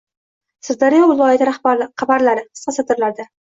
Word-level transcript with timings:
Sirdaryo 0.67 1.03
viloyati 1.11 1.49
xabarlari– 1.59 2.47
qisqa 2.53 2.75
satrlarda 2.79 3.29